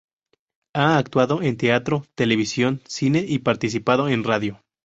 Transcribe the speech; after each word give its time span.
Ha 0.73 0.97
actuado 0.97 1.43
en 1.43 1.57
teatro, 1.57 2.07
televisión, 2.15 2.81
cine 2.87 3.19
y 3.27 3.37
participado 3.37 4.09
en 4.09 4.23
radio. 4.23 4.59